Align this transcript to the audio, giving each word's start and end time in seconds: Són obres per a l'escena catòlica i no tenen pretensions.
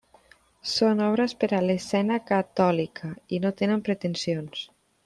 Són 0.69 1.03
obres 1.07 1.35
per 1.43 1.49
a 1.57 1.61
l'escena 1.67 2.19
catòlica 2.33 3.13
i 3.39 3.45
no 3.47 3.57
tenen 3.63 3.89
pretensions. 3.91 4.69